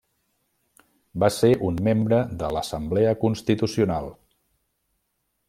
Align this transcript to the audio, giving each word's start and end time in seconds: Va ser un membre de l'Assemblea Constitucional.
Va 1.23 1.29
ser 1.35 1.51
un 1.67 1.77
membre 1.89 2.21
de 2.41 2.49
l'Assemblea 2.57 3.13
Constitucional. 3.27 4.11